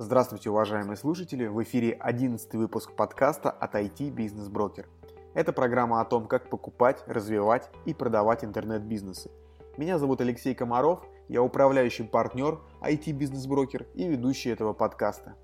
[0.00, 1.48] Здравствуйте, уважаемые слушатели!
[1.48, 4.88] В эфире 11 выпуск подкаста от IT Бизнес Брокер.
[5.34, 9.28] Это программа о том, как покупать, развивать и продавать интернет-бизнесы.
[9.76, 15.34] Меня зовут Алексей Комаров, я управляющий партнер IT Бизнес Брокер и ведущий этого подкаста.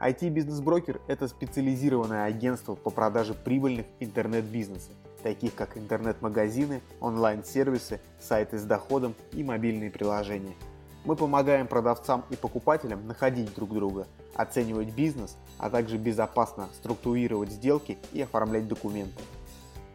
[0.00, 8.56] IT Бизнес Брокер– это специализированное агентство по продаже прибыльных интернет-бизнесов, таких как интернет-магазины, онлайн-сервисы, сайты
[8.56, 10.54] с доходом и мобильные приложения–
[11.04, 17.98] мы помогаем продавцам и покупателям находить друг друга, оценивать бизнес, а также безопасно структурировать сделки
[18.12, 19.22] и оформлять документы.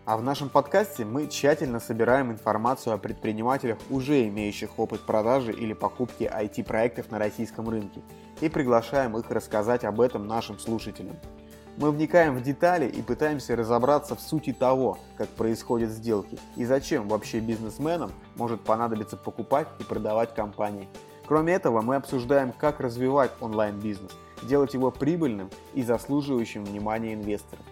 [0.06, 5.74] А в нашем подкасте мы тщательно собираем информацию о предпринимателях, уже имеющих опыт продажи или
[5.74, 8.02] покупки IT-проектов на российском рынке,
[8.40, 11.16] и приглашаем их рассказать об этом нашим слушателям.
[11.78, 17.10] Мы вникаем в детали и пытаемся разобраться в сути того, как происходят сделки и зачем
[17.10, 20.88] вообще бизнесменам может понадобиться покупать и продавать компании.
[21.28, 24.12] Кроме этого, мы обсуждаем, как развивать онлайн-бизнес,
[24.44, 27.66] делать его прибыльным и заслуживающим внимания инвесторов.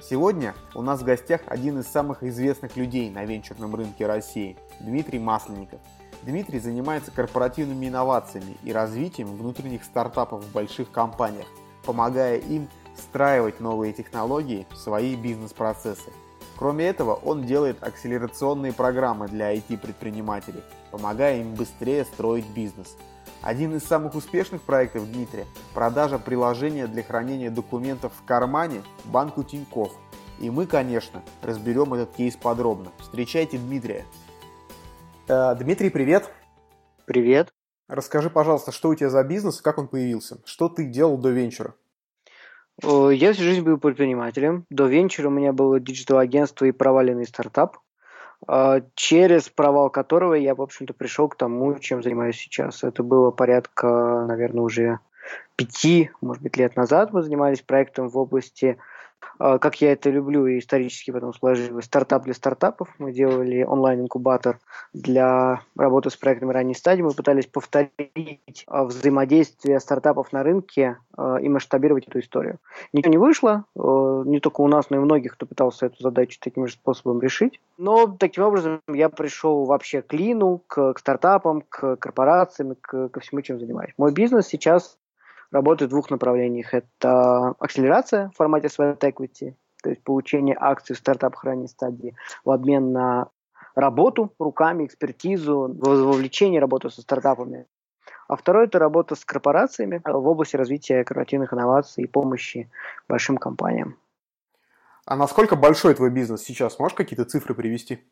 [0.00, 5.20] Сегодня у нас в гостях один из самых известных людей на венчурном рынке России– Дмитрий
[5.20, 5.80] Масленников.
[6.22, 11.46] Дмитрий занимается корпоративными инновациями и развитием внутренних стартапов в больших компаниях,
[11.84, 16.10] помогая им встраивать новые технологии в свои бизнес-процессы.
[16.58, 22.96] Кроме этого, он делает акселерационные программы для IT-предпринимателей, помогая им быстрее строить бизнес.
[23.40, 29.92] Один из самых успешных проектов Дмитрия– продажа приложения для хранения документов в кармане банку Тинькофф.
[30.38, 32.92] И мы, конечно, разберем этот кейс подробно.
[33.00, 34.06] Встречайте Дмитрия.
[35.26, 36.30] Э, Дмитрий, привет.
[37.04, 37.52] Привет.
[37.88, 40.38] Расскажи, пожалуйста, что у тебя за бизнес как он появился?
[40.44, 41.74] Что ты делал до венчура?
[42.80, 44.64] Я всю жизнь был предпринимателем.
[44.70, 47.78] До венчура у меня было digital-агентство и проваленный стартап,
[48.46, 52.82] а, через провал которого я, в общем-то, пришел к тому, чем занимаюсь сейчас.
[52.82, 54.98] Это было порядка, наверное, уже
[55.56, 57.12] пяти, может быть, лет назад.
[57.12, 58.78] Мы занимались проектом в области
[59.38, 62.88] как я это люблю, и исторически потом сложилось, стартап для стартапов.
[62.98, 64.58] Мы делали онлайн-инкубатор
[64.92, 67.02] для работы с проектами ранней стадии.
[67.02, 72.58] Мы пытались повторить а, взаимодействие стартапов на рынке а, и масштабировать эту историю.
[72.92, 76.38] Ничего не вышло, не только у нас, но и у многих, кто пытался эту задачу
[76.40, 77.60] таким же способом решить.
[77.78, 83.20] Но таким образом я пришел вообще к лину, к, к стартапам, к корпорациям, к, ко
[83.20, 83.92] всему, чем занимаюсь.
[83.96, 84.98] Мой бизнес сейчас
[85.52, 86.74] работает в двух направлениях.
[86.74, 92.50] Это акселерация в формате sweat equity, то есть получение акций в стартапах ранней стадии в
[92.50, 93.28] обмен на
[93.74, 97.66] работу руками, экспертизу, вовлечение работы со стартапами.
[98.28, 102.70] А второе– это работа с корпорациями в области развития корпоративных инноваций и помощи
[103.08, 103.98] большим компаниям.
[105.04, 106.78] А насколько большой твой бизнес сейчас?
[106.78, 108.04] Можешь какие-то цифры привести?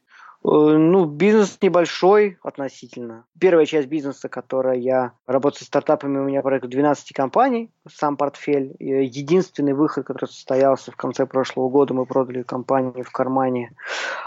[0.43, 3.27] Э, ну, бизнес небольшой относительно.
[3.39, 8.75] Первая часть бизнеса, которая я работаю с стартапами, у меня порядка 12 компаний, сам портфель.
[8.79, 13.75] Единственный выход, который состоялся в конце прошлого года, мы продали компанию в кармане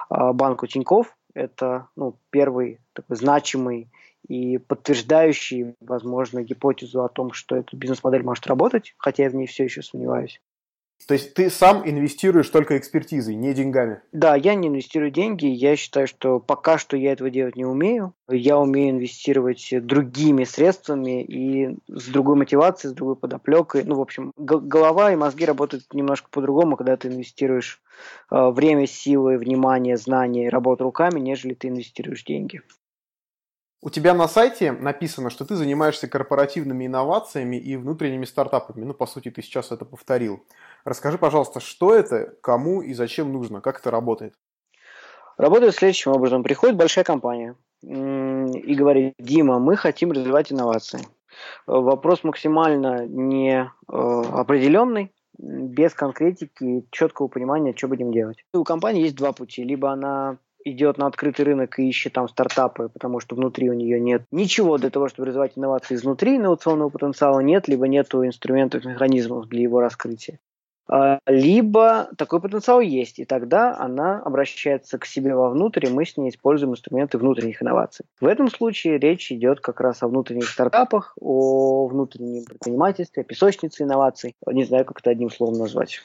[0.09, 1.15] а, банку Тиньков.
[1.33, 3.89] Это ну, первый такой значимый
[4.27, 9.47] и подтверждающий, возможно, гипотезу о том, что эта бизнес-модель может работать, хотя я в ней
[9.47, 10.39] все еще сомневаюсь.
[11.07, 14.01] То есть ты сам инвестируешь только экспертизой, не деньгами?
[14.11, 15.45] Да, я не инвестирую деньги.
[15.45, 18.13] Я считаю, что пока что я этого делать не умею.
[18.29, 23.83] Я умею инвестировать другими средствами и с другой мотивацией, с другой подоплекой.
[23.83, 27.81] Ну, в общем, голова и мозги работают немножко по-другому, когда ты инвестируешь
[28.31, 32.61] э, время, силы, внимание, знания и работу руками, нежели ты инвестируешь деньги.
[33.85, 38.85] У тебя на сайте написано, что ты занимаешься корпоративными инновациями и внутренними стартапами.
[38.85, 40.45] Ну, по сути, ты сейчас это повторил.
[40.85, 44.35] Расскажи, пожалуйста, что это, кому и зачем нужно, как это работает?
[45.35, 46.43] Работает следующим образом.
[46.43, 51.01] Приходит большая компания и говорит, Дима, мы хотим развивать инновации.
[51.67, 58.45] Вопрос максимально не э, определенный, без конкретики, четкого понимания, что будем делать.
[58.53, 59.61] У компании есть два пути.
[59.61, 63.99] Либо она идет на открытый рынок и ищет там стартапы, потому что внутри у нее
[63.99, 69.47] нет ничего для того, чтобы развивать инновации изнутри, инновационного потенциала нет, либо нет инструментов, механизмов
[69.47, 70.39] для его раскрытия.
[70.87, 76.17] А, либо такой потенциал есть, и тогда она обращается к себе вовнутрь, и мы с
[76.17, 78.05] ней используем инструменты внутренних инноваций.
[78.19, 83.83] В этом случае речь идет как раз о внутренних стартапах, о внутреннем предпринимательстве, о песочнице
[83.83, 84.35] инноваций.
[84.45, 86.01] Не знаю, как это одним словом назвать.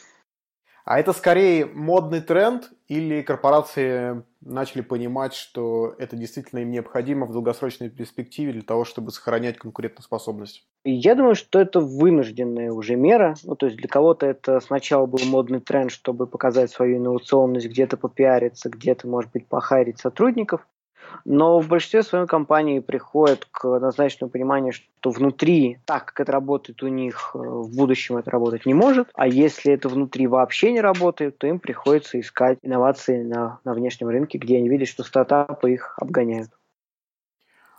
[0.85, 7.32] А это скорее модный тренд или корпорации начали понимать, что это действительно им необходимо в
[7.32, 10.67] долгосрочной перспективе для того, чтобы сохранять конкурентоспособность?
[10.85, 13.35] Я думаю, что это вынужденная уже мера.
[13.43, 17.96] Ну, то есть для кого-то это сначала был модный тренд, чтобы показать свою инновационность, где-то
[17.96, 20.67] попиариться, где-то, может быть, похайрить сотрудников.
[21.25, 26.82] Но в большинстве своей компании приходят к однозначному пониманию, что внутри, так как это работает
[26.82, 30.81] у них, э, в будущем это работать не может, а если это внутри вообще не
[30.81, 35.72] работает, то им приходится искать инновации на, на внешнем рынке, где они видят, что стартапы
[35.72, 36.50] их обгоняют.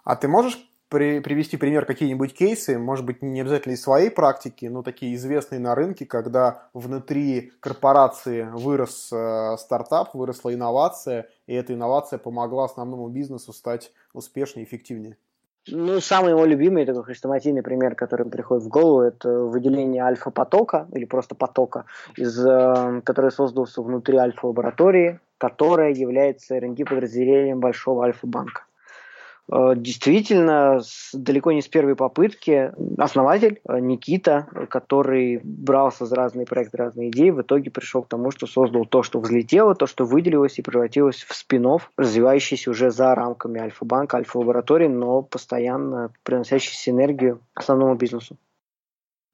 [0.04, 0.60] А ты можешь
[0.90, 5.60] при, привести пример какие-нибудь кейсы, может быть, не обязательно из своей практики, но такие известные
[5.60, 13.08] на рынке, когда внутри корпорации вырос э, стартап, выросла инновация, и эта инновация помогла основному
[13.08, 15.18] бизнесу стать успешнее и эффективнее?
[15.68, 21.06] Ну, самый мой любимый, такой хрестоматийный пример, который приходит в голову, это выделение альфа-потока, или
[21.06, 21.86] просто потока,
[22.18, 28.64] из, э, который создался внутри альфа-лаборатории, которая является R&D подразделением большого альфа-банка.
[29.52, 30.82] Э, действительно,
[31.14, 37.32] далеко не с первой попытки основатель э, Никита, который брался за разные проекты, разные идеи,
[37.32, 41.24] в итоге пришел к тому, что создал то, что взлетело, то, что выделилось и превратилось
[41.24, 41.60] в спин
[41.98, 48.38] развивающийся уже за рамками Альфа-банка, Альфа-лаборатории, но постоянно приносящий энергию основному бизнесу.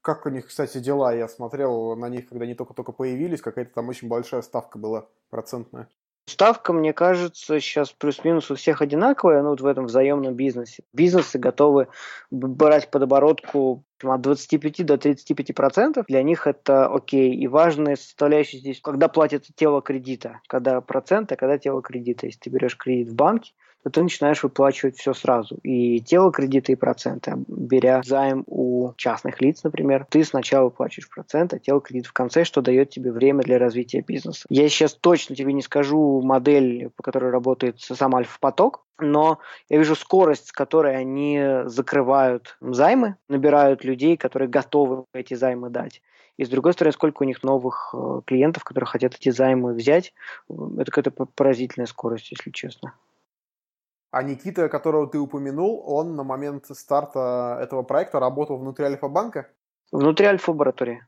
[0.02, 1.14] Как у них, кстати, дела?
[1.14, 5.88] Я смотрел на них, когда они только-только появились, какая-то там очень большая ставка была процентная.
[6.28, 10.84] Ставка, мне кажется, сейчас плюс-минус у всех одинаковая, ну, вот в этом взаимном бизнесе.
[10.92, 11.88] Бизнесы готовы
[12.32, 16.06] брать под оборотку от 25 до 35 процентов.
[16.08, 17.36] Для них это окей.
[17.36, 22.26] И важная составляющая здесь, когда платит тело кредита, когда процент, а когда тело кредита.
[22.26, 23.54] Если ты берешь кредит в банке,
[23.86, 25.58] то ты начинаешь выплачивать все сразу.
[25.62, 27.34] И тело кредита, и проценты.
[27.48, 32.46] Беря займ у частных лиц, например, ты сначала выплачиваешь процент, а тело кредита в конце,
[32.46, 34.48] что дает тебе время для развития бизнеса.
[34.50, 39.38] Я сейчас точно тебе не скажу модель, по которой работает сам Альфа-поток, но
[39.70, 46.02] я вижу скорость, с которой они закрывают займы, набирают людей, которые готовы эти займы дать.
[46.38, 50.12] И с другой стороны, сколько у них новых э, клиентов, которые хотят эти займы взять.
[50.50, 52.96] Это какая-то поразительная скорость, если честно.
[54.16, 59.50] А Никита, которого ты упомянул, он на момент старта этого проекта работал внутри Альфа-банка?
[59.92, 61.06] Внутри Альфа-лаборатории.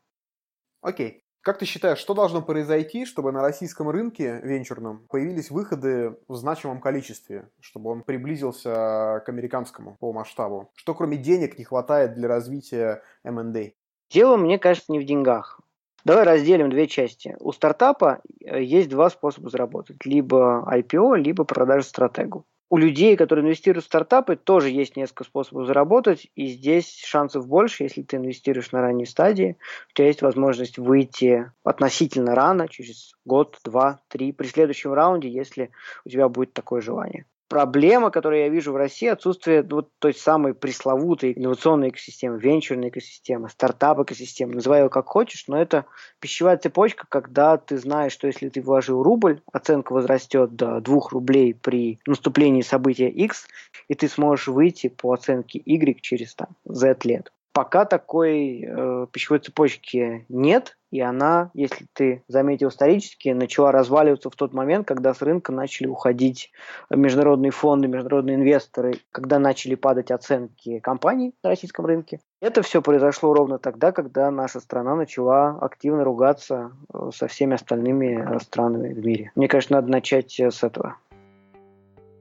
[0.81, 1.23] Окей.
[1.39, 6.81] Как ты считаешь, что должно произойти, чтобы на российском рынке венчурном появились выходы в значимом
[6.81, 10.69] количестве, чтобы он приблизился к американскому по масштабу?
[10.75, 13.71] Что кроме денег не хватает для развития M&A?
[14.09, 15.61] Дело, мне кажется, не в деньгах.
[16.03, 17.37] Давай разделим две части.
[17.39, 20.05] У стартапа э, есть два способа заработать.
[20.05, 25.67] Либо IPO, либо продажа стратегу у людей, которые инвестируют в стартапы, тоже есть несколько способов
[25.67, 29.57] заработать, и здесь шансов больше, если ты инвестируешь на ранней стадии,
[29.89, 35.71] у тебя есть возможность выйти относительно рано, через год, два, три, при следующем раунде, если
[36.05, 40.53] у тебя будет такое желание проблема, которую я вижу в России, отсутствие вот той самой
[40.53, 45.85] пресловутой инновационной экосистемы, венчурной экосистемы, стартап-экосистемы, называй ее как хочешь, но это
[46.19, 51.53] пищевая цепочка, когда ты знаешь, что если ты вложил рубль, оценка возрастет до 2 рублей
[51.53, 53.47] при наступлении события X,
[53.87, 57.31] и ты сможешь выйти по оценке Y через там, Z лет.
[57.53, 64.35] Пока такой э, пищевой цепочки нет, и она, если ты заметил исторически, начала разваливаться в
[64.35, 66.51] тот момент, когда с рынка начали уходить
[66.89, 72.19] международные фонды, международные инвесторы, когда начали падать оценки компаний на российском рынке.
[72.39, 78.35] Это все произошло ровно тогда, когда наша страна начала активно ругаться э, со всеми остальными
[78.35, 79.31] э, странами в мире.
[79.35, 80.97] Мне кажется, надо начать э, с этого.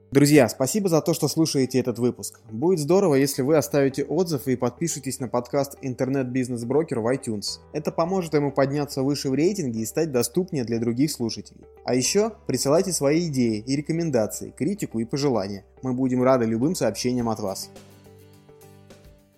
[0.09, 2.39] Друзья, спасибо за то, что слушаете этот выпуск.
[2.49, 7.59] Будет здорово, если вы оставите отзыв и подпишитесь на подкаст «Интернет-бизнес-брокер» в iTunes.
[7.73, 11.65] Это поможет ему подняться выше в рейтинге и стать доступнее для других слушателей.
[11.83, 15.65] А еще присылайте свои идеи и рекомендации, критику и пожелания.
[15.81, 17.69] Мы будем рады любым сообщениям от вас.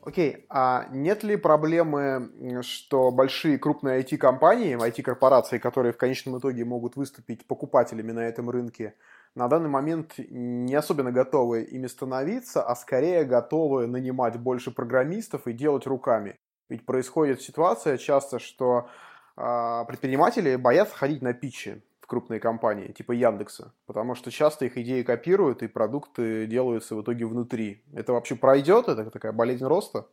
[0.03, 2.29] Окей, а нет ли проблемы,
[2.61, 8.93] что большие крупные IT-компании, IT-корпорации, которые в конечном итоге могут выступить покупателями на этом рынке,
[9.35, 15.53] на данный момент не особенно готовы ими становиться, а скорее готовы нанимать больше программистов и
[15.53, 16.35] делать руками.
[16.69, 18.89] Ведь происходит ситуация часто, что
[19.37, 24.77] э, предприниматели боятся ходить на питчи в крупные компании, типа Яндекса, потому что часто их
[24.77, 27.83] идеи копируют и продукты делаются в итоге внутри.
[27.93, 28.87] Это вообще пройдет?
[28.87, 30.07] Это такая болезнь роста?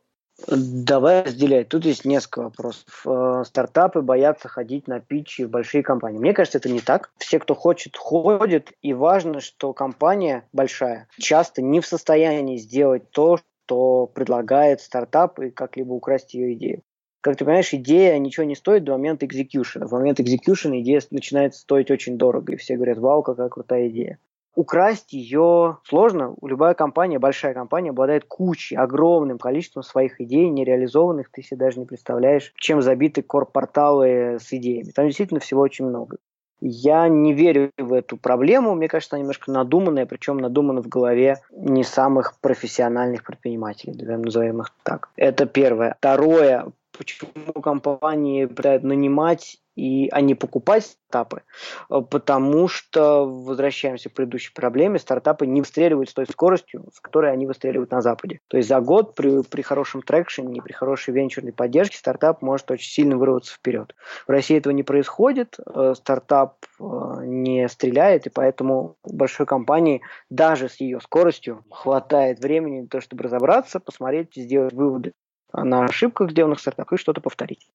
[0.48, 1.68] Давай разделять.
[1.68, 3.02] Тут есть несколько вопросов.
[3.06, 6.18] Э, стартапы боятся ходить на питчи в большие компании.
[6.18, 7.10] Мне кажется, это не так.
[7.16, 8.70] Все, кто хочет, ходят.
[8.82, 15.50] И важно, что компания большая часто не в состоянии сделать то, что предлагает стартап и
[15.50, 16.82] как-либо украсть ее идею.
[17.22, 19.86] Как ты понимаешь, идея ничего не стоит до момента экзекьюшена.
[19.86, 22.52] В момент экзекьюшена идея начинает стоить очень дорого.
[22.52, 24.18] И все говорят, вау, какая крутая идея
[24.56, 26.34] украсть ее сложно.
[26.42, 31.30] Любая компания, большая компания, обладает кучей, огромным количеством своих идей, нереализованных.
[31.30, 34.90] Ты себе даже не представляешь, чем забиты корпорталы с идеями.
[34.90, 36.16] Там действительно всего очень много.
[36.60, 38.74] Я не верю в эту проблему.
[38.74, 44.72] Мне кажется, она немножко надуманная, причем надумана в голове не самых профессиональных предпринимателей, назовем их
[44.82, 45.10] так.
[45.16, 45.96] Это первое.
[45.98, 51.42] Второе, почему компании пытаются нанимать и, а не покупать стартапы,
[51.90, 57.32] э, потому что, возвращаемся к предыдущей проблеме, стартапы не выстреливают с той скоростью, с которой
[57.32, 58.40] они выстреливают на Западе.
[58.48, 62.90] То есть за год при, при хорошем трекшене, при хорошей венчурной поддержке стартап может очень
[62.90, 63.94] сильно вырваться вперед.
[64.26, 66.84] В России этого не происходит, э, стартап э,
[67.24, 73.24] не стреляет, и поэтому большой компании даже с ее скоростью хватает времени на то, чтобы
[73.24, 75.12] разобраться, посмотреть, сделать выводы
[75.52, 77.68] на ошибках, сделанных стартапах, и что-то повторить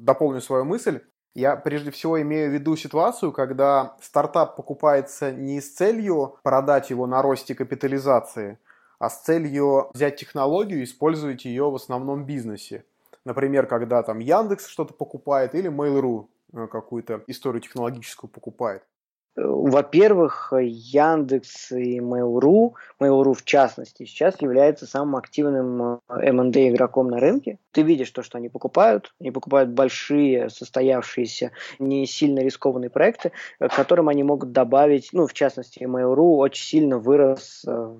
[0.00, 1.00] дополню свою мысль.
[1.34, 7.06] Я прежде всего имею в виду ситуацию, когда стартап покупается не с целью продать его
[7.06, 8.58] на росте капитализации,
[8.98, 12.84] а с целью взять технологию и использовать ее в основном бизнесе.
[13.24, 18.82] Например, когда там Яндекс что-то покупает или Mail.ru э, какую-то историю технологическую покупает.
[19.36, 27.20] Во-первых, Яндекс и Mail.ru, Mail.ru в частности, сейчас является самым активным M&A э, игроком на
[27.20, 27.58] рынке.
[27.70, 29.14] Ты видишь то, что они покупают.
[29.20, 35.28] Они покупают большие, состоявшиеся, не сильно рискованные проекты, э, к которым они могут добавить, ну,
[35.28, 37.94] в частности, Mail.ru очень сильно вырос, э,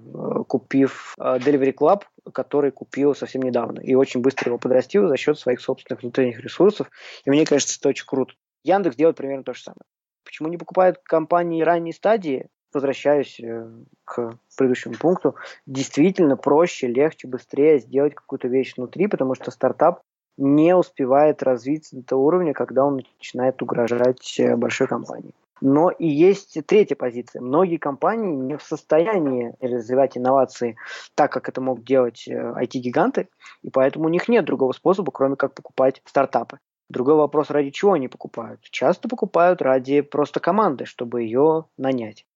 [0.48, 5.60] купив Delivery Club, который купил совсем недавно, и очень быстро его подрастил за счет своих
[5.60, 6.90] собственных внутренних ресурсов.
[7.24, 8.34] И мне кажется, это очень круто.
[8.64, 9.84] Яндекс делает примерно то же самое.
[10.24, 12.48] Почему не покупают компании ранней стадии?
[12.72, 13.68] Возвращаюсь э,
[14.04, 15.34] к предыдущему пункту.
[15.66, 20.02] Действительно проще, легче, быстрее сделать какую-то вещь внутри, потому что стартап
[20.36, 25.34] не успевает развиться до того уровня, когда он начинает угрожать э, большой компании.
[25.60, 27.42] Но и есть третья позиция.
[27.42, 30.76] Многие компании не в состоянии развивать инновации
[31.14, 33.26] так, как это могут делать IT-гиганты, э,
[33.62, 36.58] и поэтому у них нет другого способа, кроме как покупать стартапы.
[36.90, 38.62] Другой вопрос, ради чего они покупают.
[38.64, 42.26] Часто покупают ради просто команды, чтобы ее нанять.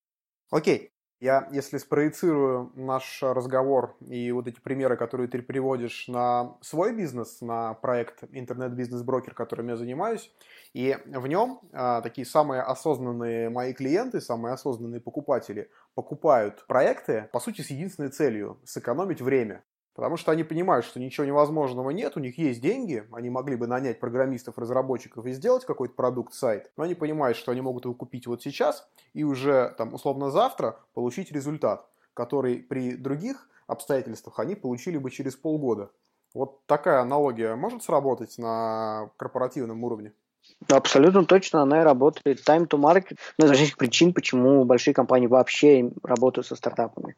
[0.50, 0.92] Окей.
[1.20, 7.40] Я, если спроецирую наш разговор и вот эти примеры, которые ты приводишь на свой бизнес,
[7.40, 10.30] на проект интернет-бизнес-брокер, которым я занимаюсь,
[10.72, 17.40] и в нем а, такие самые осознанные мои клиенты, самые осознанные покупатели покупают проекты, по
[17.40, 19.64] сути, с единственной целью– сэкономить время.
[19.94, 23.68] Потому что они понимают, что ничего невозможного нет, у них есть деньги, они могли бы
[23.68, 27.94] нанять программистов, разработчиков и сделать какой-то продукт, сайт, но они понимают, что они могут его
[27.94, 34.56] купить вот сейчас и уже там условно завтра получить результат, который при других обстоятельствах они
[34.56, 35.90] получили бы через полгода.
[36.34, 40.12] Вот такая аналогия может сработать на корпоративном уровне?
[40.68, 42.40] Абсолютно точно она и работает.
[42.46, 47.16] Time to market– ну, из причин, почему большие компании вообще работают со стартапами.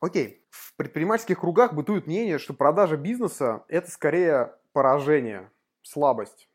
[0.00, 0.44] Окей.
[0.50, 5.50] В предпринимательских кругах бытует мнение, что продажа бизнеса– это скорее поражение,
[5.82, 6.48] слабость.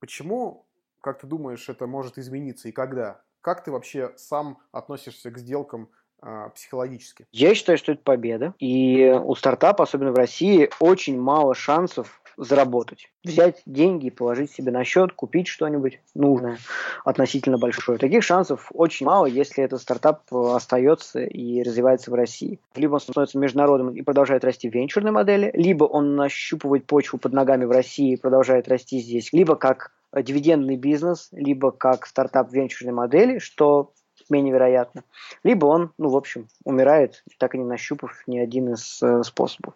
[0.00, 0.66] Почему,
[1.00, 3.20] как ты думаешь, это может измениться и когда?
[3.40, 5.90] Как ты вообще сам относишься к сделкам
[6.22, 7.26] э, психологически?
[7.32, 8.54] Я считаю, что это победа.
[8.58, 13.10] И у стартапа, особенно в России, очень мало шансов заработать.
[13.24, 16.58] Взять деньги положить себе на счет, купить что-нибудь нужное,
[17.04, 17.98] относительно большое.
[17.98, 22.60] Таких шансов очень мало, если этот стартап остается и развивается в России.
[22.76, 27.32] Либо он становится международным и продолжает расти в венчурной модели, либо он нащупывает почву под
[27.32, 32.94] ногами в России и продолжает расти здесь, либо как дивидендный бизнес, либо как стартап венчурной
[32.94, 33.92] модели, что
[34.30, 35.04] менее вероятно.
[35.42, 39.74] Либо он, ну, в общем, умирает, так и не нащупав ни один из э, способов.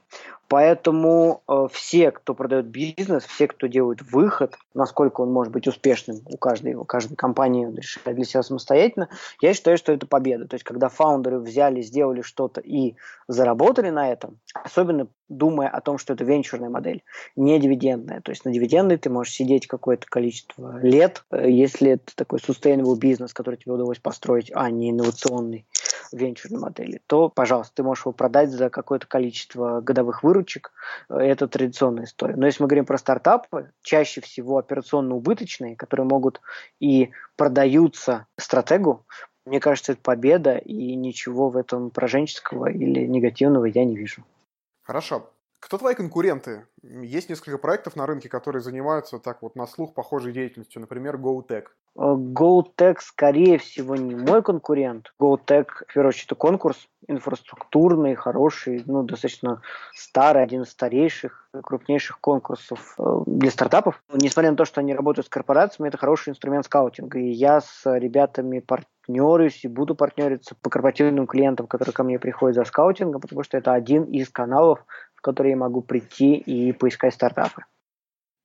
[0.52, 6.20] Поэтому э, все, кто продает бизнес, все, кто делает выход, насколько он может быть успешным
[6.26, 9.08] у каждой, у каждой компании решает для себя самостоятельно,
[9.40, 10.46] я считаю, что это победа.
[10.46, 12.96] То есть, когда фаундеры взяли, сделали что-то и
[13.28, 17.02] заработали на этом, особенно думая о том, что это венчурная модель,
[17.34, 18.20] не дивидендная.
[18.20, 22.98] То есть на дивидендной ты можешь сидеть какое-то количество лет, э, если это такой sustainable
[22.98, 25.64] бизнес, который тебе удалось построить, а не инновационный
[26.12, 30.41] венчурной модели, то, пожалуйста, ты можешь его продать за какое-то количество годовых выручек.
[31.08, 32.36] Это традиционная история.
[32.36, 36.40] Но если мы говорим про стартапы, чаще всего операционно убыточные, которые могут
[36.80, 39.06] и продаются стратегу,
[39.44, 44.24] мне кажется, это победа, и ничего в этом пораженческого или негативного я не вижу.
[44.82, 45.30] Хорошо.
[45.62, 46.66] Кто твои конкуренты?
[46.82, 51.66] Есть несколько проектов на рынке, которые занимаются так вот на слух похожей деятельностью, например, GoTech.
[51.96, 55.14] Э, GoTech, скорее всего, не мой конкурент.
[55.20, 59.62] GoTech, в первую очередь, это конкурс инфраструктурный, хороший, ну, достаточно
[59.94, 64.02] старый, один из старейших, крупнейших конкурсов э, для стартапов.
[64.12, 67.20] Несмотря на то, что они работают с корпорациями, это хороший инструмент скаутинга.
[67.20, 72.56] И я с ребятами партнерюсь и буду партнериться по корпоративным клиентам, которые ко мне приходят
[72.56, 74.84] за скаутингом, потому что это один из каналов,
[75.22, 77.62] в который я могу прийти и поискать стартапы.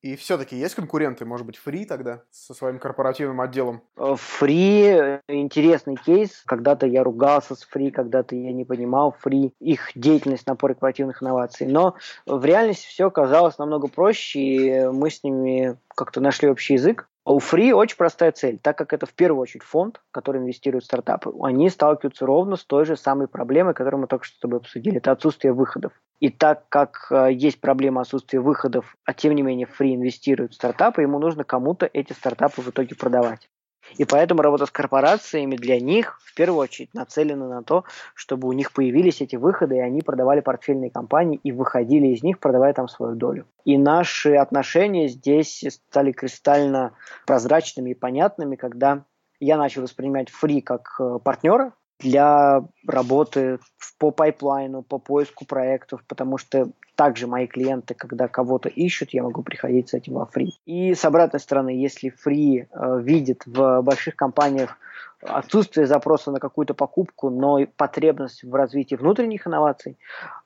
[0.04, 3.82] И все-таки есть конкуренты, может быть, Free тогда со своим корпоративным отделом?
[3.98, 6.44] Free э,– интересный кейс.
[6.46, 11.24] Когда-то я ругался с Free, когда-то я не понимал Free, их деятельность на поле корпоративных
[11.24, 11.66] инноваций.
[11.66, 11.96] Но
[12.28, 17.10] в реальности все оказалось намного проще, и мы с ними как-то нашли общий язык.
[17.26, 20.88] У Free очень простая цель, так как это в первую очередь фонд, который инвестирует в
[20.88, 24.60] стартапы, они сталкиваются ровно с той же самой проблемой, которую мы только что с тобой
[24.60, 25.92] обсудили, это отсутствие выходов.
[26.20, 30.56] И так как э, есть проблема отсутствия выходов, а тем не менее Free инвестирует в
[30.56, 33.50] стартапы, ему нужно кому-то эти стартапы в итоге продавать.
[33.98, 38.52] И поэтому работа с корпорациями для них в первую очередь нацелена на то, чтобы у
[38.52, 42.88] них появились эти выходы, и они продавали портфельные компании и выходили из них, продавая там
[42.88, 43.46] свою долю.
[43.64, 46.94] И наши отношения здесь стали кристально
[47.26, 49.06] прозрачными и понятными, когда
[49.40, 53.60] я начал воспринимать фри как э, партнера, для работы
[53.98, 59.44] по пайплайну, по поиску проектов, потому что также мои клиенты, когда кого-то ищут, я могу
[59.44, 60.54] приходить с этим во фри.
[60.66, 64.78] И с обратной стороны, если фри э, видит в больших компаниях
[65.22, 69.98] отсутствие запроса на какую-то покупку, но потребность в развитии внутренних инноваций,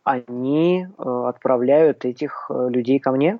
[0.03, 3.39] они э, отправляют этих э, людей ко мне.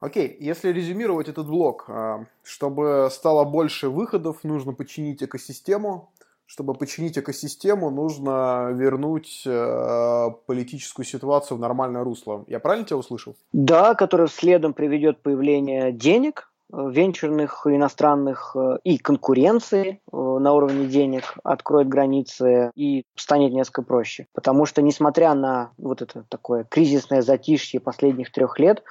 [0.00, 6.10] Окей, если резюмировать этот блок, э, чтобы стало больше выходов, нужно починить экосистему,
[6.48, 12.44] чтобы починить экосистему, нужно вернуть э, политическую ситуацию в нормальное русло.
[12.48, 13.36] Я правильно тебя услышал?
[13.52, 20.86] Да, которое следом приведет появление денег, э, венчурных, иностранных э, и конкуренции э, на уровне
[20.86, 24.26] денег откроет границы и станет несколько проще.
[24.32, 28.82] Потому что, несмотря на вот это такое кризисное затишье последних трех лет,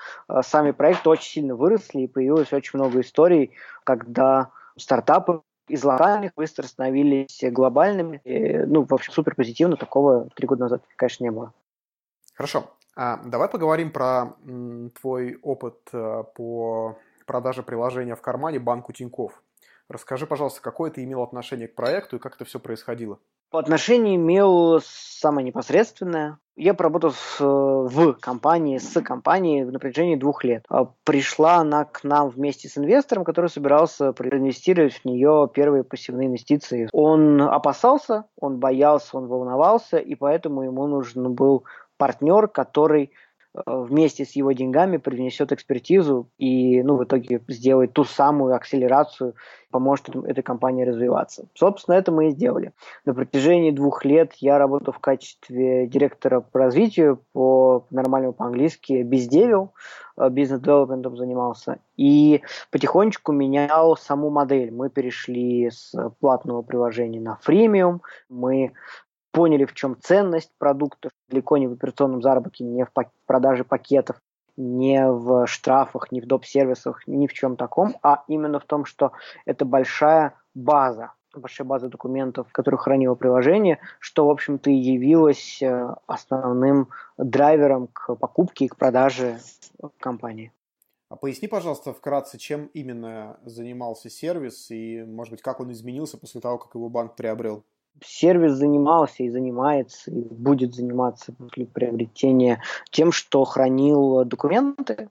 [0.43, 6.63] сами проекты очень сильно выросли и появилось очень много историй, когда стартапы из локальных быстро
[6.63, 8.21] становились глобальными.
[8.23, 9.75] И, ну, в общем, супер позитивно.
[9.75, 11.53] Такого три года назад, конечно, не было.
[12.33, 12.71] Хорошо.
[12.95, 19.43] А, давай поговорим про м, твой опыт а, по продаже приложения в кармане банку Тиньков.
[19.89, 23.19] Расскажи, пожалуйста, какое ты имел отношение к проекту и как это все происходило?
[23.49, 26.37] По отношению имел самое непосредственное.
[26.55, 30.65] Я поработал в, в компании, с компанией в напряжении двух лет.
[30.69, 36.27] А пришла она к нам вместе с инвестором, который собирался проинвестировать в нее первые пассивные
[36.27, 36.89] инвестиции.
[36.91, 41.63] Он опасался, он боялся, он волновался, и поэтому ему нужен был
[41.97, 43.26] партнер, который Э,
[43.65, 49.35] вместе с его деньгами принесет экспертизу и ну, в итоге сделает ту самую акселерацию,
[49.71, 51.47] поможет этой компании развиваться.
[51.53, 52.73] Собственно, это мы и сделали.
[53.05, 59.73] На протяжении двух лет я работал в качестве директора по развитию, по нормальному по-английски бездевил,
[60.17, 62.41] э, бизнес-девелопментом занимался, и
[62.71, 64.71] потихонечку менял саму модель.
[64.71, 68.73] Мы перешли с платного приложения на фримиум, мы
[69.37, 72.89] поняли, в чем ценность продуктов, далеко не в операционном заработке, не в
[73.27, 74.19] продаже пакетов,
[74.57, 79.11] не в штрафах, не в доп-сервисах, ни в чем таком, а именно в том, что
[79.45, 85.87] это большая база, большая база документов, которую хранило приложение, что, в общем-то, и явилось э,
[86.07, 89.37] основным драйвером к покупке и к продаже
[89.99, 90.51] компании.
[91.09, 96.41] А поясни, пожалуйста, вкратце, чем именно занимался сервис и, может быть, как он изменился после
[96.41, 97.63] того, как его банк приобрел?
[98.03, 105.09] Сервис занимался и занимается, и будет заниматься после приобретения тем, что хранил документы,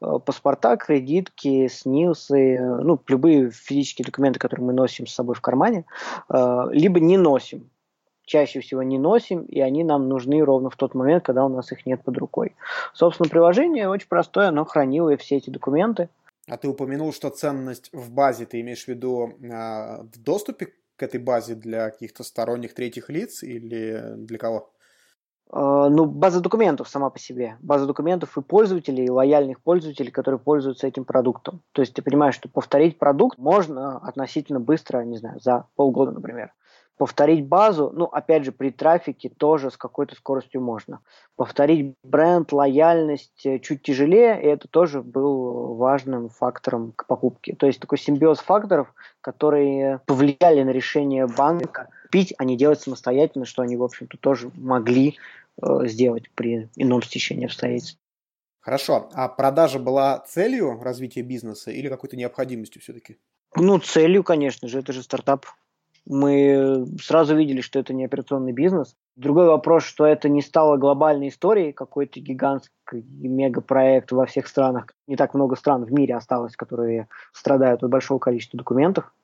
[0.00, 5.84] э, паспорта, кредитки, СНИЛСы, ну, любые физические документы, которые мы носим с собой в кармане,
[6.28, 7.70] э, либо не носим.
[8.26, 11.72] Чаще всего не носим, и они нам нужны ровно в тот момент, когда у нас
[11.72, 12.56] их нет под рукой.
[12.94, 16.08] Собственно, приложение очень простое, оно хранило все эти документы.
[16.48, 21.02] А ты упомянул, что ценность в базе, ты имеешь в виду э, в доступе к
[21.02, 24.70] этой базе для каких-то сторонних третьих лиц или для кого?
[25.50, 27.56] А, ну, база документов сама по себе.
[27.60, 31.62] База документов и пользователей, и лояльных пользователей, которые пользуются этим продуктом.
[31.72, 36.52] То есть ты понимаешь, что повторить продукт можно относительно быстро, не знаю, за полгода, например.
[36.96, 41.00] Повторить базу, ну, опять же, при трафике тоже с какой-то скоростью можно.
[41.34, 47.56] Повторить бренд, лояльность э, чуть тяжелее, и это тоже был важным фактором к покупке.
[47.56, 53.44] То есть такой симбиоз факторов, которые повлияли на решение банка пить, а не делать самостоятельно,
[53.44, 55.16] что они, в общем-то, тоже могли
[55.60, 57.98] э, сделать при ином стечении обстоятельств.
[58.60, 59.10] Хорошо.
[59.14, 63.18] А продажа была целью развития бизнеса или какой-то необходимостью все-таки?
[63.56, 65.46] Ну, целью, конечно же, это же стартап
[66.06, 68.94] мы сразу видели, что это не операционный бизнес.
[69.16, 74.86] Другой вопрос, что это не стало глобальной историей, какой-то гигантский мегапроект во всех странах.
[75.06, 79.14] Не так много стран в мире осталось, которые страдают от большого количества документов,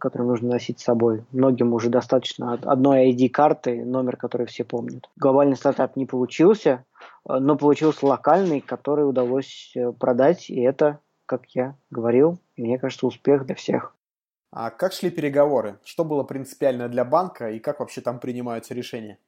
[0.00, 1.24] которые нужно носить с собой.
[1.32, 5.08] Многим уже достаточно одной ID-карты, номер, который все помнят.
[5.16, 6.84] Глобальный стартап не получился,
[7.26, 13.54] но получился локальный, который удалось продать, и это как я говорил, мне кажется, успех для
[13.54, 13.94] всех.
[14.50, 15.78] А как шли переговоры?
[15.84, 19.18] Что было принципиально для банка и как вообще там принимаются решения?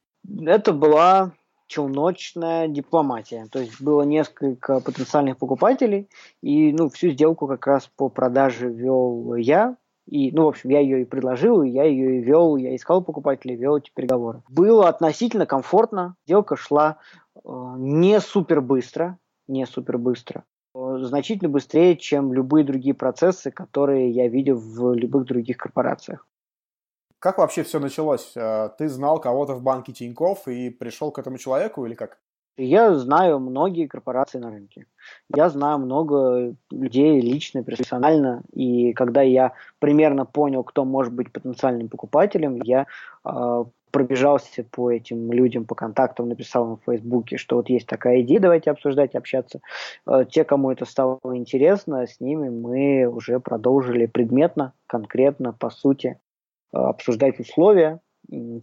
[0.45, 1.31] Это была
[1.67, 3.47] челночная дипломатия.
[3.51, 6.09] То есть было несколько потенциальных покупателей,
[6.41, 9.77] и ну, всю сделку как раз по продаже вел я.
[10.07, 13.01] И, ну, в общем, я ее и предложил, и я ее и вел, я искал
[13.01, 14.41] покупателей, вел эти переговоры.
[14.49, 16.97] Было относительно комфортно, сделка шла
[17.35, 17.39] э,
[17.77, 20.43] не супер быстро, не супер быстро,
[21.07, 26.27] значительно быстрее, чем любые другие процессы, которые я видел в любых других корпорациях.
[27.19, 28.33] Как вообще все началось?
[28.35, 32.17] Э, ты знал кого-то в банке Тиньков и пришел к этому человеку или как?
[32.57, 34.85] Я знаю многие корпорации на рынке.
[35.33, 38.41] Я знаю много людей лично, персонально.
[38.51, 42.87] И когда я примерно понял, кто может быть потенциальным покупателем, я
[43.23, 48.21] э, пробежался по этим людям, по контактам, написал им в Фейсбуке, что вот есть такая
[48.21, 49.61] идея, давайте обсуждать, общаться.
[50.07, 56.19] Э, те, кому это стало интересно, с ними мы уже продолжили предметно, конкретно, по сути,
[56.73, 57.99] э, обсуждать условия,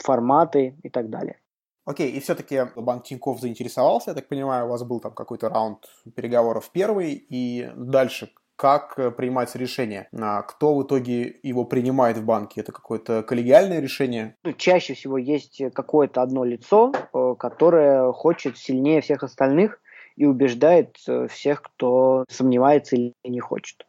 [0.03, 1.39] форматы и так далее.
[1.85, 5.87] Окей, и все-таки банк Тинькофф заинтересовался, я так понимаю, у вас был там какой-то раунд
[6.15, 12.25] переговоров первый, и дальше как э, принимается решение, а кто в итоге его принимает в
[12.25, 14.35] банке, это какое-то коллегиальное решение?
[14.43, 19.81] Ну, чаще всего есть какое-то одно лицо, э, которое хочет сильнее всех остальных
[20.17, 23.87] и убеждает э, всех, кто сомневается или не хочет.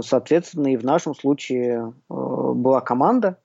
[0.00, 3.38] Соответственно, и в нашем случае была команда,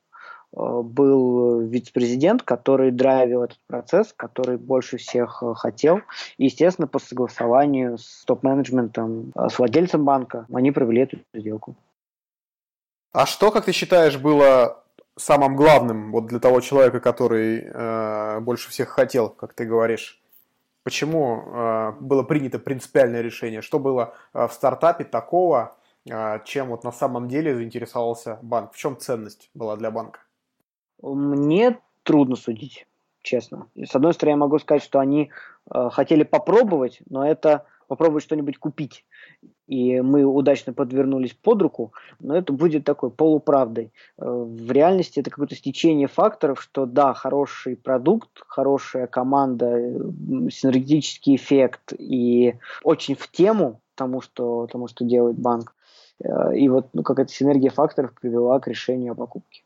[0.56, 6.02] был вице-президент, который драйвил этот процесс, который больше всех э, хотел.
[6.38, 11.76] И, естественно, по согласованию с топ-менеджментом, э, с владельцем банка, они провели эту сделку.
[13.12, 14.84] А что, как ты считаешь, было
[15.16, 20.22] самым главным вот для того человека, который э, больше всех хотел, как ты говоришь?
[20.84, 23.62] Почему э, было принято принципиальное решение?
[23.62, 25.76] Что было э, в стартапе такого,
[26.10, 28.74] э, чем вот на самом деле заинтересовался банк?
[28.74, 30.20] В чем ценность была для банка?
[31.04, 32.88] Мне трудно судить,
[33.22, 33.68] честно.
[33.76, 35.32] С одной стороны, я могу сказать, что они
[35.70, 39.06] э, хотели попробовать, но это попробовать что-нибудь купить.
[39.68, 43.92] И мы удачно подвернулись под руку, но это будет такой полуправдой.
[44.18, 49.76] Э, в реальности это какое-то стечение факторов, что да, хороший продукт, хорошая команда,
[50.50, 55.76] синергетический эффект и очень в тему тому, что, тому, что делает банк.
[56.24, 59.63] Э, и вот ну, какая-то синергия факторов привела к решению о покупке.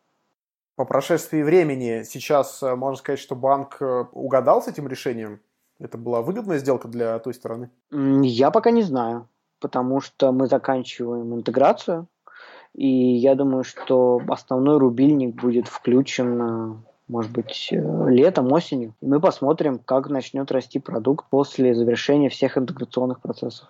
[0.78, 5.42] По прошествии времени сейчас э, можно сказать, что банк э, угадал с этим решением?
[5.80, 7.72] Это была выгодная сделка для той стороны?
[7.90, 9.28] Я пока не знаю,
[9.60, 12.06] потому что мы заканчиваем интеграцию,
[12.76, 16.76] и я думаю, что основной рубильник будет включен, э,
[17.08, 18.94] может быть, летом, осенью.
[19.02, 23.68] И мы посмотрим, как начнет расти продукт после завершения всех интеграционных процессов.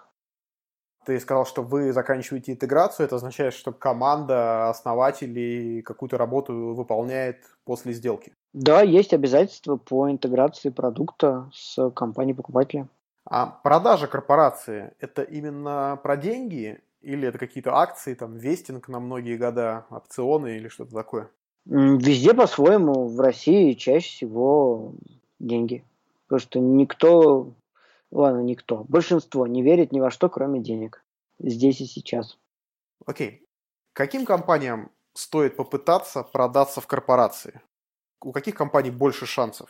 [1.08, 3.06] Ты сказал, что вы заканчиваете интеграцию.
[3.06, 8.34] Это означает, что команда основателей какую-то работу выполняет после сделки?
[8.52, 12.90] Да, есть обязательства по интеграции продукта с компанией покупателя.
[13.24, 19.38] А продажа корпорации– это именно про деньги или это какие-то акции, там, вестинг на многие
[19.38, 21.30] года, опционы или что-то такое?
[21.64, 23.08] Везде по-своему.
[23.08, 24.92] В России чаще всего
[25.40, 25.86] деньги.
[26.28, 27.54] Потому что никто
[28.12, 31.04] ладно, никто, большинство не верит ни во что, кроме денег.
[31.40, 32.38] Здесь и сейчас.
[33.06, 33.46] Окей.
[33.94, 37.62] Каким компаниям стоит попытаться продаться в корпорации?
[38.22, 39.70] У каких компаний больше шансов?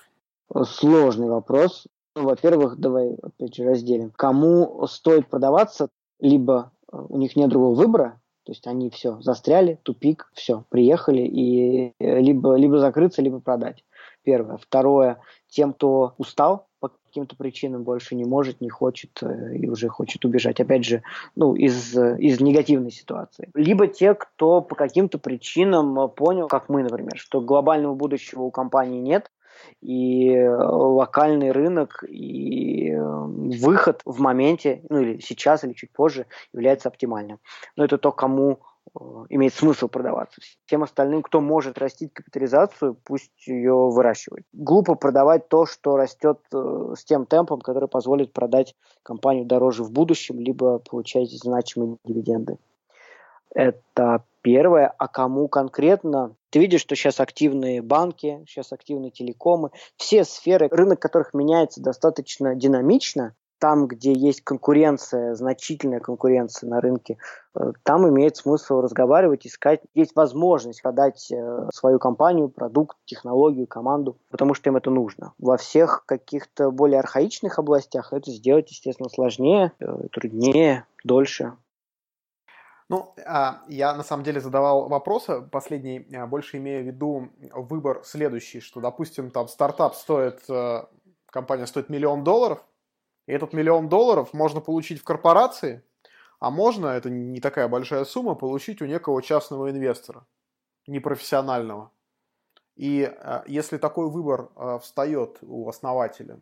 [0.65, 1.88] Сложный вопрос.
[2.15, 4.12] Ну, во-первых, давай опять же разделим.
[4.12, 9.78] Кому стоит продаваться, либо э, у них нет другого выбора, то есть они все застряли,
[9.84, 13.84] тупик, все, приехали и э, либо, либо закрыться, либо продать.
[14.23, 14.58] Первое.
[14.58, 19.88] Второе, тем, кто устал, по каким-то причинам больше не может, не хочет э, и уже
[19.90, 20.60] хочет убежать.
[20.60, 21.04] Опять же,
[21.36, 23.50] ну, из, из негативной ситуации.
[23.54, 29.02] Либо те, кто по каким-то причинам понял, как мы, например, что глобального будущего у компании
[29.02, 29.32] нет,
[29.82, 36.90] и локальный рынок, и э, выход в моменте, ну или сейчас, или чуть позже, является
[36.90, 37.40] оптимальным.
[37.76, 38.77] Но это то, кому Э,
[39.30, 40.42] имеет смысл продаваться.
[40.66, 44.46] Всем остальным, кто может растить капитализацию, пусть ее выращивает.
[44.54, 49.92] Глупо продавать то, что растет э, с тем темпом, который позволит продать компанию дороже в
[49.92, 52.58] будущем, либо получать значимые дивиденды.
[53.54, 54.94] Это первое.
[54.98, 56.36] А кому конкретно?
[56.50, 62.56] Ты видишь, что сейчас активные банки, сейчас активные телекомы, все сферы, рынок которых меняется достаточно
[62.56, 67.17] динамично, там, где есть конкуренция, значительная конкуренция на рынке,
[67.56, 69.82] э, там имеет смысл разговаривать, искать.
[69.93, 75.34] Есть возможность продать э, свою компанию, продукт, технологию, команду, потому что им это нужно.
[75.38, 81.54] Во всех каких-то более архаичных областях это сделать, естественно, сложнее, э, труднее, дольше.
[82.89, 88.02] Ну, а, я на самом деле задавал вопросы последний, а, больше имея в виду выбор
[88.06, 90.39] следующий, что, допустим, там стартап стоит,
[91.30, 92.63] компания стоит миллион долларов,
[93.28, 95.84] и этот миллион долларов можно получить в корпорации,
[96.40, 100.26] а можно, это не такая большая сумма, получить у некого частного инвестора,
[100.88, 101.92] непрофессионального.
[102.76, 106.40] И а, если такой выбор встает у основателя,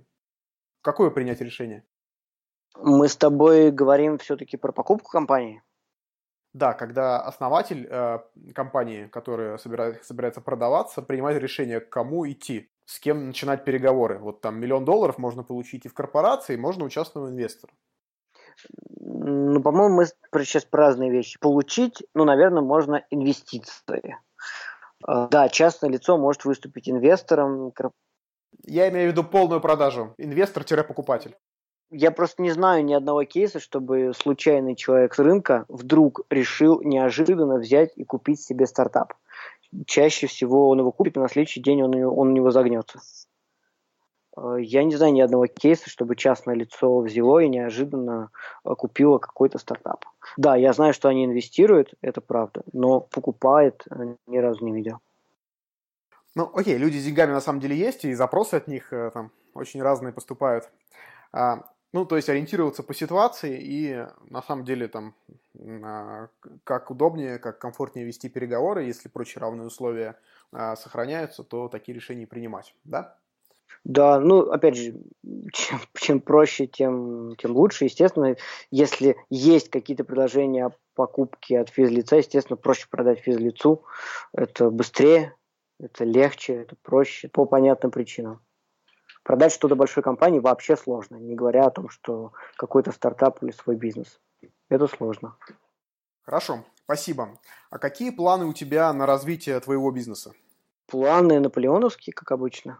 [0.81, 1.83] какое принять решение?
[2.77, 5.63] Мы с тобой говорим все-таки про покупку компании?
[6.53, 8.19] Да, когда основатель э,
[8.53, 14.19] компании, которая собирает, собирается продаваться, принимает решение, к кому идти, с кем начинать переговоры.
[14.19, 17.73] Вот там миллион долларов можно получить и в корпорации, можно у частного инвестора.
[18.99, 20.05] Ну, по-моему, мы
[20.43, 21.39] сейчас про разные вещи.
[21.39, 24.17] Получить, ну, наверное, можно инвестиции.
[25.07, 27.73] Э, да, частное лицо может выступить инвестором.
[28.63, 30.13] Я имею в виду полную продажу.
[30.17, 31.35] Инвестор-покупатель.
[31.91, 37.57] Я просто не знаю ни одного кейса, чтобы случайный человек с рынка вдруг решил неожиданно
[37.57, 39.13] взять и купить себе стартап.
[39.85, 42.99] Чаще всего он его купит, и на следующий день он, он у него загнется.
[44.37, 48.29] Э, я не знаю ни одного кейса, чтобы частное лицо взяло и неожиданно
[48.63, 50.05] э, купило какой-то стартап.
[50.37, 54.99] Да, я знаю, что они инвестируют, это правда, но покупает э, ни разу не видел.
[56.35, 59.81] Ну, окей, люди с деньгами на самом деле есть, и запросы от них там очень
[59.81, 60.69] разные поступают.
[61.31, 61.63] А,
[61.95, 65.15] ну, то есть ориентироваться по ситуации и на самом деле там
[65.81, 66.27] а,
[66.65, 70.17] как удобнее, как комфортнее вести переговоры, если прочие равные условия
[70.51, 73.15] а, сохраняются, то такие решения принимать, да?
[73.85, 74.95] Да, ну, опять же,
[75.53, 77.85] чем, чем проще, тем, тем лучше.
[77.85, 78.35] Естественно,
[78.71, 83.85] если есть какие-то предложения о покупке от физлица, естественно, проще продать физлицу.
[84.33, 85.33] Это быстрее,
[85.79, 88.41] это легче, это проще, по понятным причинам.
[89.25, 93.75] Продать что-то большой компании вообще сложно, не говоря о том, что какой-то стартап или свой
[93.75, 94.19] бизнес.
[94.69, 95.35] Это сложно.
[96.21, 97.29] Хорошо, спасибо.
[97.71, 100.33] А какие планы у тебя на развитие твоего бизнеса?
[100.85, 102.77] Планы наполеоновские, как обычно.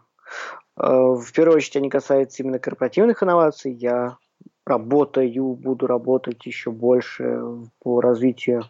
[0.76, 3.72] Э, в первую очередь они касаются именно корпоративных инноваций.
[3.72, 4.16] Я
[4.64, 7.40] работаю, буду работать еще больше
[7.80, 8.62] по развитию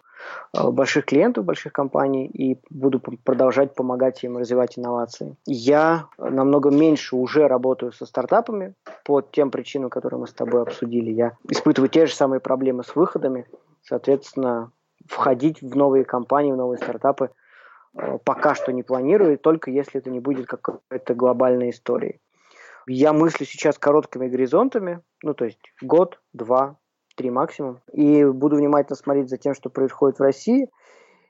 [0.53, 5.37] больших клиентов, больших компаний и буду продолжать помогать им развивать инновации.
[5.47, 8.75] Я намного меньше уже работаю со стартапами
[9.05, 11.11] по тем причинам, которые мы с тобой обсудили.
[11.11, 13.47] Я испытываю те же самые проблемы с выходами,
[13.83, 14.73] соответственно,
[15.07, 17.31] входить в новые компании, в новые стартапы
[17.95, 22.21] э, пока что не планирую, только если это не будет какой-то глобальной историей.
[22.89, 26.77] Я мыслю сейчас короткими горизонтами, ну то есть год, два,
[27.17, 27.81] три максимум.
[27.93, 30.71] И буду внимательно смотреть за тем, что происходит в России.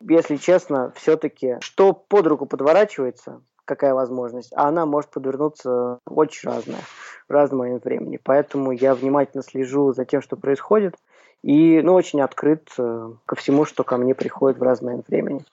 [0.01, 6.81] Если честно, все-таки, что под руку подворачивается, какая возможность, а она может подвернуться очень разная
[7.29, 8.19] в разный момент времени.
[8.23, 10.95] Поэтому я внимательно слежу за тем, что происходит,
[11.43, 15.45] и ну, очень открыт э, ко всему, что ко мне приходит в разный момент времени.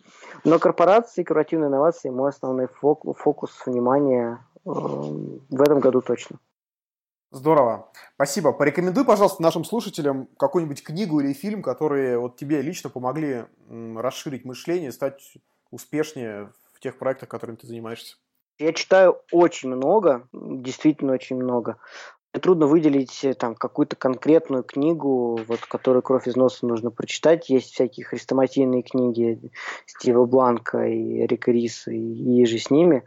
[0.43, 6.37] Но корпорации, корпоративные инновации– мой основной фокус, фокус внимания э, в этом году точно.
[7.33, 7.89] Здорово.
[8.13, 8.53] Спасибо.
[8.53, 14.91] Порекомендуй, пожалуйста, нашим слушателям какую-нибудь книгу или фильм, которые вот тебе лично помогли расширить мышление,
[14.91, 15.33] стать
[15.71, 18.17] успешнее в тех проектах, которыми ты занимаешься.
[18.59, 21.77] Я читаю очень много, действительно очень много.
[22.33, 27.49] Трудно выделить э, там какую-то конкретную книгу, вот, которую кровь из носа нужно прочитать.
[27.49, 29.51] Есть всякие хрестоматийные книги
[29.87, 33.03] Стива Бланка и Рика Риса и, и же с ними.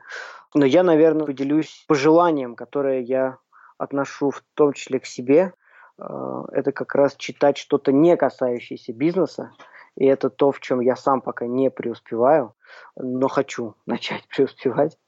[0.54, 3.38] Но я, наверное, поделюсь пожеланием, которое я
[3.78, 5.52] отношу в том числе к себе,
[5.98, 9.52] э, это как раз читать что-то не касающееся бизнеса,
[9.96, 12.54] и это то, в чем я сам пока не преуспеваю,
[12.96, 14.98] но хочу начать преуспевать.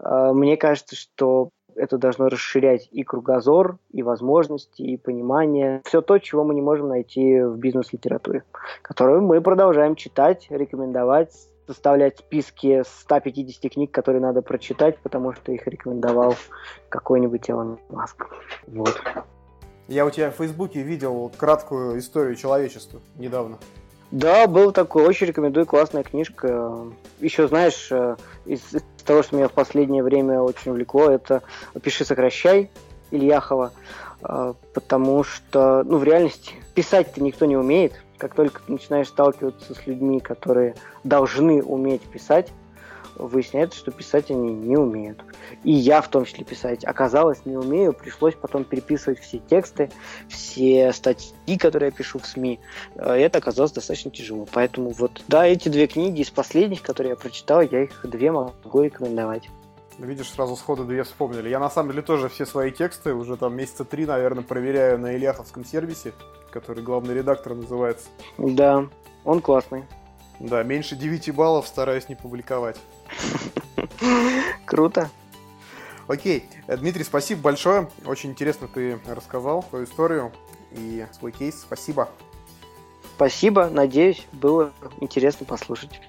[0.00, 5.80] Э, мне кажется, что это должно расширять и кругозор, и возможности, и понимание.
[5.84, 8.44] Все то, чего мы не можем найти в бизнес-литературе,
[8.82, 11.32] которую мы продолжаем читать, рекомендовать,
[11.66, 16.36] составлять списки 150 книг, которые надо прочитать, потому что их рекомендовал
[16.88, 18.26] какой-нибудь Илон Маск.
[18.66, 19.00] Вот.
[19.88, 23.58] Я у тебя в Фейсбуке видел краткую историю человечества недавно.
[24.10, 26.86] Да, был такой, очень рекомендую, классная книжка.
[27.20, 31.42] Еще, знаешь, э, из, из того, что меня в последнее время очень увлекло, это
[31.82, 32.70] «Пиши, сокращай»
[33.10, 33.72] Ильяхова,
[34.22, 39.74] э, потому что, ну, в реальности писать-то никто не умеет, как только ты начинаешь сталкиваться
[39.74, 42.52] с людьми, которые должны уметь писать,
[43.16, 45.24] выясняется, что писать они не умеют.
[45.64, 49.90] И я в том числе писать оказалось не умею, пришлось потом переписывать все тексты,
[50.28, 52.60] все статьи, которые я пишу в СМИ.
[52.94, 54.46] Э, это оказалось достаточно тяжело.
[54.52, 58.82] Поэтому вот, да, эти две книги из последних, которые я прочитал, я их две могу
[58.82, 59.48] рекомендовать.
[60.02, 61.48] Видишь, сразу сходу две вспомнили.
[61.48, 65.14] Я на самом деле тоже все свои тексты уже там месяца три, наверное, проверяю на
[65.16, 66.12] Ильяховском сервисе
[66.52, 68.08] который главный редактор называется.
[68.38, 68.86] Да.
[69.24, 69.84] Он классный.
[70.38, 72.76] Да, меньше 9 баллов стараюсь не публиковать.
[74.66, 75.10] Круто.
[76.06, 76.48] Окей.
[76.66, 77.88] Э, Дмитрий, спасибо большое.
[78.04, 80.32] Очень интересно ты рассказал свою историю
[80.72, 81.60] и свой кейс.
[81.60, 82.08] Спасибо.
[83.16, 83.68] Спасибо.
[83.68, 86.00] Надеюсь, было интересно послушать.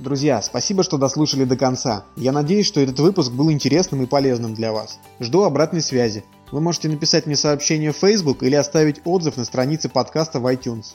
[0.00, 2.04] Друзья, спасибо, что дослушали до конца.
[2.16, 4.98] Я надеюсь, что этот выпуск был интересным и полезным для вас.
[5.20, 6.24] Жду обратной связи.
[6.50, 10.94] Вы можете написать мне сообщение в Facebook или оставить отзыв на странице подкаста в iTunes.